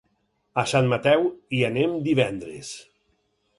A 0.61 0.63
Sant 0.71 0.89
Mateu 0.93 1.29
hi 1.57 1.61
anem 1.69 1.95
divendres. 2.09 2.75